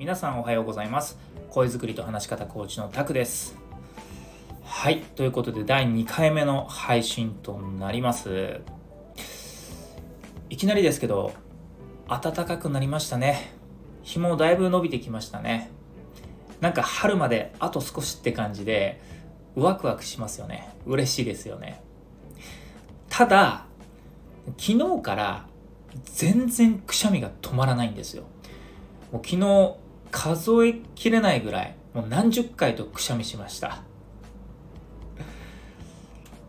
[0.00, 1.18] 皆さんおはようございます。
[1.50, 3.54] 声作りと話し方コーチのタクです。
[4.64, 8.62] はいということで第2回目の配信となります。
[10.48, 11.34] いきなりですけど
[12.08, 13.52] 暖かくなりましたね。
[14.02, 15.70] 日もだいぶ伸びてきましたね。
[16.62, 19.02] なんか春まであと少しって感じで
[19.54, 20.70] ワクワクしますよね。
[20.86, 21.82] 嬉しいですよね。
[23.10, 23.66] ただ
[24.58, 25.46] 昨日から
[26.06, 28.22] 全然くしゃみが止まらないんですよ。
[29.12, 29.76] もう昨日
[30.10, 33.82] 数えきれないぐらいもう何十回とくしゃみしました。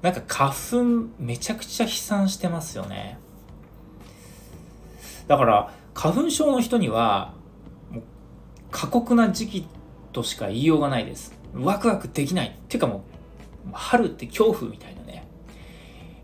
[0.01, 3.19] なんか花粉めちゃくちゃ飛散してますよね。
[5.27, 7.33] だから花粉症の人には
[8.71, 9.67] 過酷な時期
[10.11, 11.33] としか言いようがないです。
[11.53, 12.47] ワクワクできない。
[12.47, 13.03] っていうかも
[13.67, 15.27] う春って恐怖みたいなね、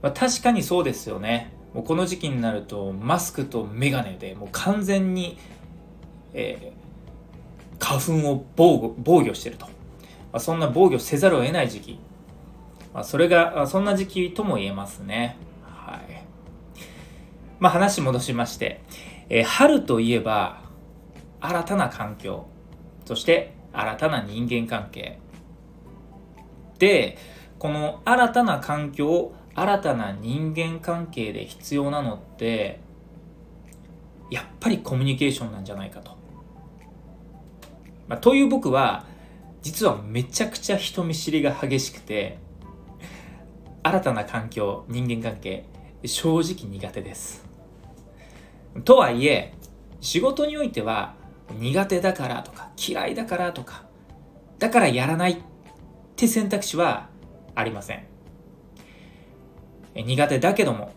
[0.01, 1.53] まあ、確かにそうですよね。
[1.73, 5.37] もうこの時期になるとマスクとメガネでもう完全に、
[6.33, 6.86] えー、
[7.79, 9.71] 花粉を防御防御してると、ま
[10.33, 11.99] あ、そんな防御せざるを得ない時期、
[12.93, 15.37] まあ、それがそんな時期とも言えますね。
[15.63, 16.23] はい。
[17.59, 18.81] まあ話戻しまして、
[19.29, 20.61] えー、春といえば
[21.39, 22.47] 新たな環境。
[23.05, 25.19] そして新たな人間関係。
[26.79, 27.17] で
[27.59, 32.79] この新たな環境新たな人間関係で必要なのって
[34.29, 36.16] やっぱりコミュニケーションなんじゃないかと。
[38.07, 39.05] まあ、という僕は
[39.61, 42.39] 実はめちゃくちゃ人見知りが激しくて
[43.83, 45.65] 新たな環境人間関係
[46.05, 47.45] 正直苦手です。
[48.83, 49.53] とはいえ
[50.01, 51.15] 仕事においては
[51.57, 53.83] 苦手だからとか嫌いだからとか
[54.59, 55.37] だからやらないっ
[56.15, 57.09] て選択肢は
[57.55, 58.05] ありません。
[59.95, 60.93] 苦手だけども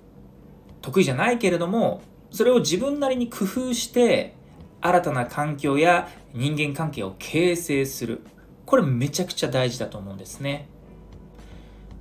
[0.82, 4.34] 得意じゃないけれどもそれを自分なりに工夫して
[4.80, 8.22] 新たな環境や人間関係を形成する。
[8.66, 10.68] これめちゃくちゃ大事だと思うんですね。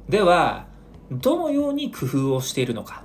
[0.07, 0.67] では
[1.11, 3.03] どのように工夫をしているのか、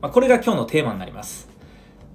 [0.00, 1.48] まあ、これが今日のテーマになります。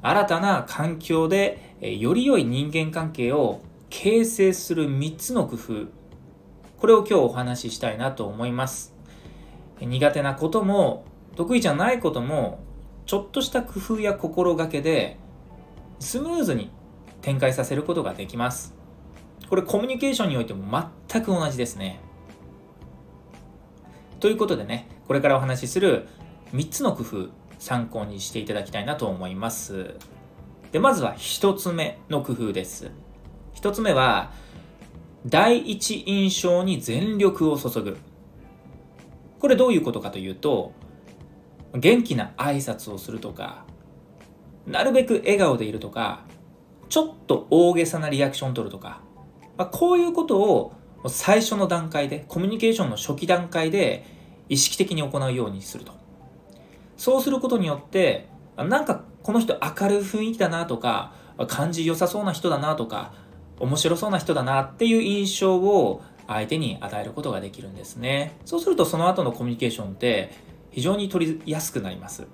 [0.01, 5.87] 新たな環境でより良い人間関係を形成する3つの工夫。
[6.77, 8.95] これを今日お話ししたいなと思います。
[9.81, 11.05] 苦手なことも
[11.35, 12.59] 得意じゃないことも
[13.05, 15.17] ちょっとした工夫や心がけで
[15.99, 16.71] スムーズに
[17.21, 18.73] 展開させることができます。
[19.49, 21.99] これコミュニケーションにおいても全く同じですね。
[24.19, 26.07] ということでねこれからお話しする
[26.53, 29.95] 3つの工夫参考にしていただきたいなと思います。
[30.71, 32.91] でまずは1つ目の工夫です。
[33.55, 34.31] 1つ目は
[35.25, 37.97] 第一印象に全力を注ぐ。
[39.39, 40.73] これどういうことかというと
[41.73, 43.65] 元気な挨拶をするとか
[44.69, 46.21] なるべく笑顔でいるとか
[46.89, 49.01] ちょっと大げさなリアクションを取るとか、
[49.57, 50.73] まあ、こういうことを
[51.07, 54.05] 最初の段階でコミュニケーションの初期段階で
[54.47, 55.93] 意識的に行うようにすると
[56.97, 61.13] そうすることによってなんかこの人明るい雰囲気だなとか
[61.47, 63.13] 感じ良さそうな人だなとか
[63.59, 68.37] 面白そうな人だなっていう印象を相手に与えることができるんですね。
[68.45, 70.31] そうするとその後のコミュニケーションって
[70.69, 72.27] 非常に取りやすくなります。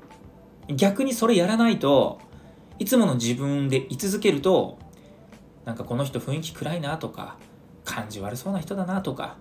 [0.68, 2.20] 逆にそれやらないと
[2.80, 4.78] いつもの自分で居続けると
[5.66, 7.38] なんかこの人雰囲気暗いなとか
[7.84, 9.38] 感じ悪そうな人だなとか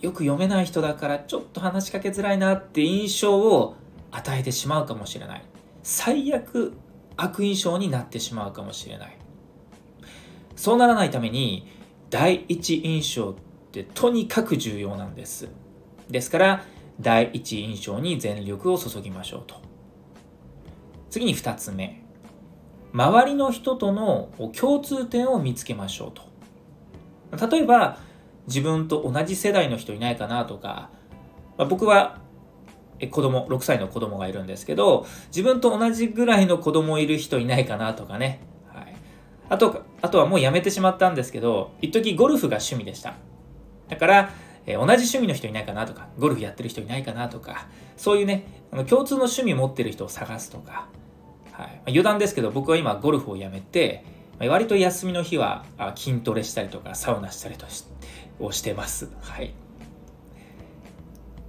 [0.00, 3.76] よく読めない人だからちょっと話しかけづらいなって印象を
[4.10, 5.42] 与えてしまうかもしれない
[5.82, 6.74] 最悪
[7.16, 9.16] 悪印象になってしまうかもしれない
[10.56, 11.66] そうならないために
[12.10, 13.34] 第一印象っ
[13.72, 15.48] てとにかく重要なんです。
[16.08, 16.64] ですから、
[17.00, 19.56] 第一印象に全力を注ぎましょうと。
[21.14, 22.02] 次に2つ目。
[22.92, 27.46] 周りの人との共通点を見つけましょうと。
[27.48, 27.98] 例えば、
[28.48, 30.90] 自分と同じ世代の人いないかなとか、
[31.56, 32.18] まあ、僕は
[33.12, 38.40] 子供、6歳の子供がいるんですけど、自分と同じぐらいの子供いる人いないかなとかね。
[38.66, 38.96] はい。
[39.50, 43.14] あと、あとはもうやめてしまったんですけど、一時ゴルフが趣味でした。
[43.88, 44.30] だから、
[44.66, 50.88] え、同じ趣味の人いないかなとか、ゴルフやってる人いないかなとか、そういうね、あの共通の趣味持ってる人を探すとか、
[51.56, 54.04] はいまあ、余談ですけど、僕は今ゴルフをやめて、
[54.38, 55.64] まあ、割と休みの日は
[55.94, 57.84] 筋トレしたりとか、サウナしたりとし
[58.40, 59.08] をしてます。
[59.20, 59.54] はい。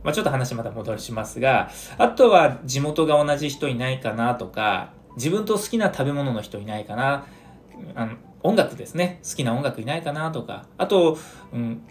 [0.04, 7.26] まあ、ちょっと話また戻しますが、あとは地元が同じ人いないかなとか、自分と好きな食べ物の人いないかな、
[7.96, 9.20] あの音楽ですね。
[9.28, 11.18] 好きな音楽いないかなとか、あと、
[11.52, 11.82] うん、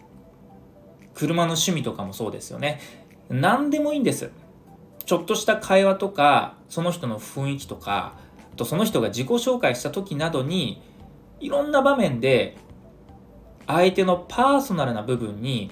[1.15, 2.81] 車の趣味とかもそうですよね。
[3.29, 4.31] 何でもいいんです。
[5.07, 8.15] ちょっとした会話とか、その人の雰囲気とか、
[8.57, 10.83] とその人が自己紹介した時などに、
[11.41, 12.57] いろんな場面で
[13.67, 15.71] 相手のパーソナルな部分に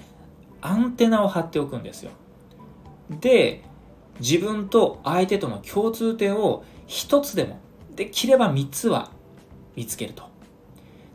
[0.61, 2.11] アンテナを張っておくんですよ。
[3.09, 3.63] で、
[4.19, 7.59] 自分と相手との共通点を一つでも、
[7.95, 9.11] できれば三つは
[9.75, 10.23] 見つけると。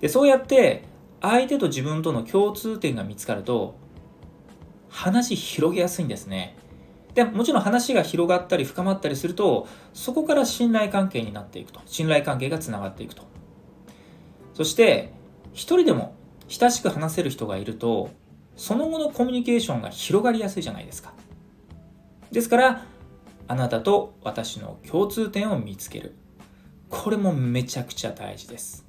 [0.00, 0.84] で、そうやって
[1.20, 3.76] 相手と自分との共通点が見つかると、
[4.88, 6.56] 話広げやすいんですね。
[7.18, 11.80] でもちろん話が広がったり深まったりすると、そこから信頼関係になっていくと。
[11.84, 13.24] 信頼関係がつながっていくと。
[14.54, 15.12] そして、
[15.52, 16.14] 一人でも
[16.46, 18.10] 親しく話せる人がいると、
[18.54, 21.12] その後のコミュニケーションが広がりやすいじゃないですか。
[22.30, 22.84] ですから、
[23.48, 26.14] あなたと私の共通点を見つける。
[26.88, 28.86] これもめちゃくちゃ大事です。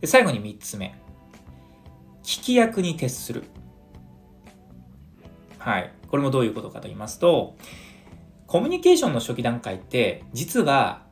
[0.00, 1.00] で最後に3つ目。
[2.24, 3.44] 聞き役に徹する。
[5.58, 5.99] はい。
[6.10, 7.56] これもどういうことかと言いますと、
[8.46, 11.02] コミュニケーションの初期段階って実は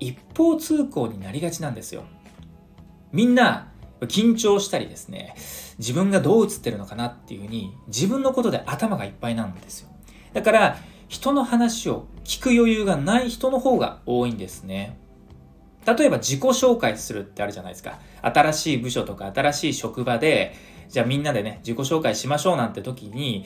[0.00, 2.02] 一方通行になりがちなんですよ。
[3.12, 5.34] みんな緊張したりですね、
[5.78, 9.88] 自分がどう映ってるのかなっていうふうに自分のことで頭がいっぱいなんですよ。
[10.32, 14.98] だから人の話を聞く余裕がない人の方が多いんですね。
[15.86, 17.98] 例えば自己紹介するってあるじゃないですか。
[18.22, 20.54] 新しい部署とか新しい職場で、
[20.88, 23.44] じゃあみんなでね、自己紹介しましょうなんて時に、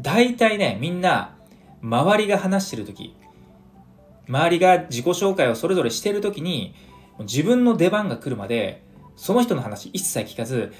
[0.00, 1.36] 大体ね、みんな、
[1.82, 3.16] 周りが話してる時、
[4.28, 6.74] 周りが自己紹介をそれぞれしてる時に、
[7.20, 8.82] 自分の出番が来るまで、
[9.16, 10.72] その人の話一切聞かず、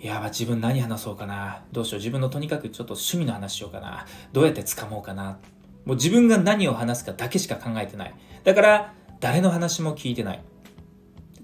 [0.00, 1.62] いや、自分何話そうかな。
[1.72, 1.98] どうしよう。
[1.98, 4.06] 自分のとにかくちょっと趣味の話しようかな。
[4.32, 5.38] どうやって掴もうかな。
[5.84, 8.14] もう自分が何を話すかだけしか考えてない。
[8.42, 10.42] だから、誰の話も聞いてない。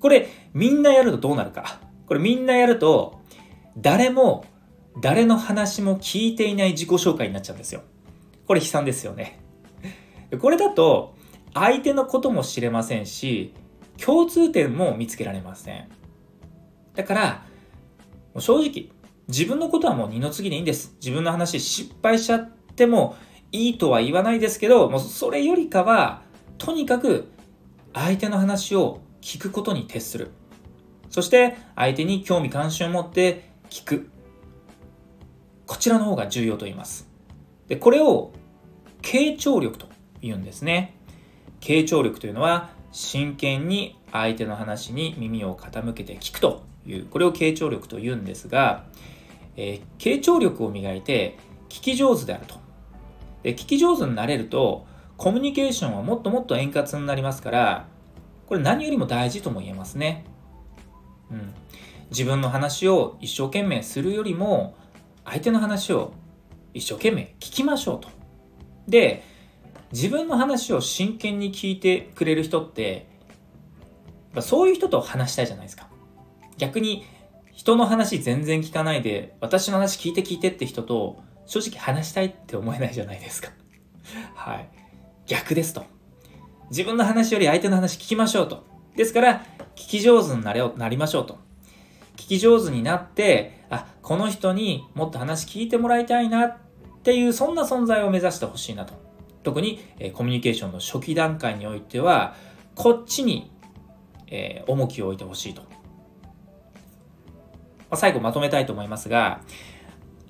[0.00, 1.80] これ、みんなやるとどうなるか。
[2.06, 3.20] これみんなやると、
[3.76, 4.46] 誰も、
[4.98, 7.82] 誰の話も聞いていない自己紹介になっちゃうんですよ。
[8.46, 9.40] これ悲惨ですよね。
[10.40, 11.14] これだと、
[11.54, 13.54] 相手のことも知れませんし、
[14.02, 15.88] 共通点も見つけられません。
[16.94, 17.46] だから、
[18.38, 18.90] 正直、
[19.28, 20.94] 自分のことはもう二の次でいいんです。
[21.00, 23.16] 自分の話失敗しちゃっても
[23.52, 26.22] いいとは言わないですけど、もうそれよりかは、
[26.58, 27.28] とにかく
[27.92, 30.30] 相手の話を聞くことに徹する。
[31.10, 34.10] そして相手に興味関心を持って聞く。
[35.66, 37.08] こちらの方が重要と言います。
[37.68, 38.32] で、これを
[39.02, 39.88] 傾聴力と
[40.20, 40.96] 言うんですね。
[41.60, 48.86] 傾聴力というのは真剣に相手の話に耳を傾けて聞くという、これを傾聴力と言うんですが、
[49.56, 51.36] えー、傾聴力を磨いて
[51.68, 52.54] 聞き上手であると。
[53.42, 54.86] で聞き上手になれると、
[55.16, 57.86] コミュニケーションはもっともっと円滑になりますから、
[58.46, 60.24] これ何よりも大事とも言えますね。
[61.30, 61.54] うん。
[62.10, 64.76] 自分の話を一生懸命するよりも、
[65.26, 66.14] 相手の話を
[66.72, 68.08] 一生懸命聞きましょうと。
[68.88, 69.22] で、
[69.92, 73.08] 自分の話を真剣に聞いてくれる人って、
[74.40, 75.88] そういう人と話したいじゃないですか。
[76.58, 77.04] 逆に、
[77.52, 83.50] 人の話全然聞かないで、私の話聞いて聞いてって人と、正直話したいって思えないじゃないですか。
[84.34, 84.68] はい。
[85.26, 85.84] 逆ですと。
[86.70, 88.64] 自分の話より相手の話聞きましょうと。
[88.94, 91.38] ですから、聞き上手になれなりましょうと。
[92.16, 96.56] 聞き上手になって、あ、この人にもっと話聞いてもらいたいなっ
[97.02, 98.94] ていう、そんな存在を目指してほしいなと。
[99.42, 102.34] 特に、えコミュニケーションの初期段階においては、
[102.74, 103.52] こっちに、
[104.26, 105.62] えー、重きを置いてほしいと。
[105.62, 105.68] ま
[107.90, 109.40] あ、最後まとめたいと思いますが、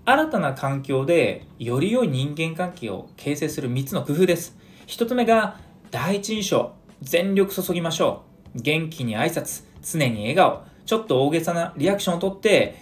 [0.05, 4.57] 新たな環境でより良い人間関係を形成する3つの工夫です。
[4.87, 5.59] 1つ目が
[5.91, 8.23] 第一印象、全力注ぎましょ
[8.55, 8.61] う。
[8.61, 12.77] 元気に挨拶、常に笑顔、ちょっと大げさなリアクションをとって、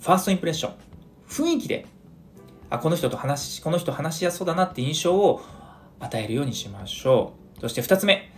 [0.00, 0.74] ファーストインプレッション、
[1.28, 1.86] 雰囲気で、
[2.68, 5.40] あ、この人と話し、この人話しやすそうだなって印象を
[6.00, 7.60] 与えるようにしましょう。
[7.60, 8.30] そして2つ目、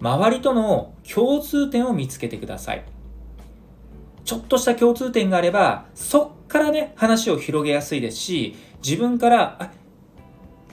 [0.00, 2.84] 周りとの共通点を見つけてください。
[4.24, 9.70] ちょっとした共通点があれば、そっからね、話を広げやすいですし、自分から、あ、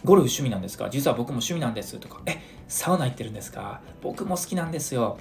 [0.04, 0.90] ゴルフ趣味なんですか？
[0.90, 3.82] 実は僕も趣味なんですとか、え、サウナ行ってるんですか？
[4.02, 5.18] 僕も好きなんですよ。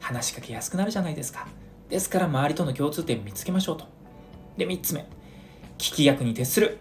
[0.00, 1.46] 話しかけやすくなるじゃないですか。
[1.88, 3.86] ですから周りとの共通点見つけましょうと。
[4.56, 5.06] で、3つ目。
[5.78, 6.78] 聞き役に徹する。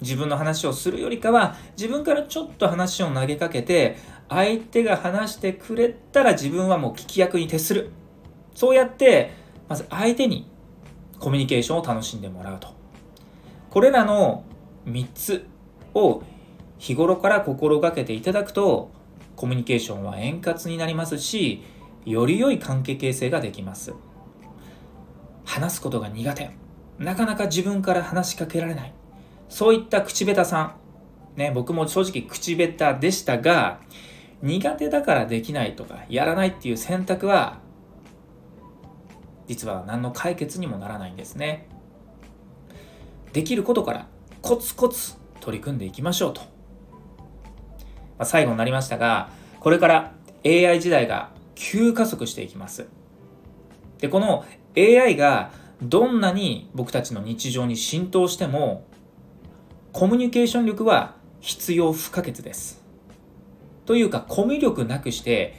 [0.00, 3.96] 自分の話をするよりかは、自分からちょっと話を投げかけて、
[4.28, 7.90] 相手が話してくれたら自分はもう聞き役に徹する。
[8.54, 9.32] そうやって、
[9.68, 10.48] まず相手に
[11.18, 12.68] コミュニケーションを楽しんでもらうと。
[13.70, 14.44] これらの
[14.86, 15.46] 3つ
[15.94, 16.22] を
[16.78, 18.90] 日頃から心がけていただくと、
[19.36, 21.62] コミュニケーションは円滑になりますし、
[22.04, 23.94] より良い関係形成ができます。
[25.54, 26.50] 話すことが苦手。
[26.98, 28.94] なかなか自分から話しかけられない。
[29.48, 30.74] そういった口下手さん。
[31.38, 33.80] ね、僕も正直口下手でしたが、
[34.42, 37.64] 苦手だからできないとか、やらないっていう選択は、
[39.46, 41.68] 実は何の解決にもならないんですね
[43.32, 44.06] できることから
[44.42, 46.46] コツコツ取り組んでいきましょうと、ま
[48.20, 49.30] あ、最後になりましたが
[49.60, 50.12] これから
[50.44, 52.86] AI 時代が急加速していきます
[53.98, 54.44] でこの
[54.76, 55.52] AI が
[55.82, 58.86] どんなに僕たちの日常に浸透しても
[59.92, 62.82] コミュニケーション力は必要不可欠です。
[63.86, 65.54] というかコミュ力なくして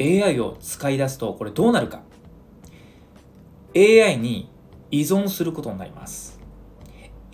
[0.00, 2.02] AI を使い出すとこれどうなるか。
[3.76, 4.50] AI に
[4.90, 6.40] 依存することになります。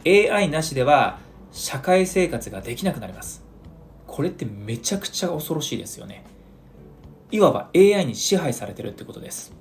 [0.06, 1.18] AI なしでは
[1.52, 3.44] 社会生活ができなくなります。
[4.06, 6.24] これってめちゃくちゃ恐ろしいですよね。
[7.30, 9.59] いわば AI に支配されてるってことです。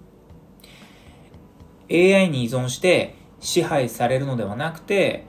[1.91, 5.25] AI に依存して支配されるのではなくて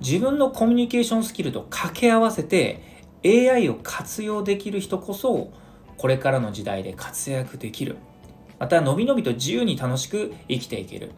[0.00, 2.82] 自分のコミュニケーションスキルと掛け合わせて
[3.24, 5.50] AI を活用できる人こそ
[5.96, 7.96] これからの時代で活躍できる。
[8.58, 11.12] またのびのびと自由に楽しく生きていける。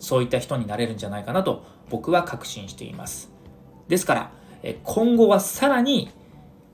[0.00, 3.30] そういった人になれるんじゃないかなと僕は確信しています。
[3.88, 4.32] ですから
[4.84, 6.10] 今後はさらに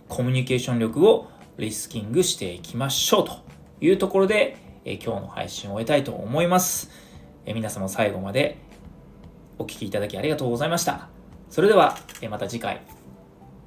[0.08, 3.32] コミュニケーション力をリスキングしていきましょうと
[3.80, 6.90] いうところで今日の配信を終えたいと思います。
[7.46, 8.58] え皆様最後まで
[9.58, 11.08] お聴きいただきありがとうございました。
[11.50, 12.80] それではえまた次回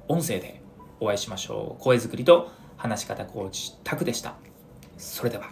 [0.08, 0.60] 音声で
[1.00, 1.82] お会いしましょう。
[1.82, 4.34] 声作りと話し方コーチタクでした。
[4.96, 5.50] それでは。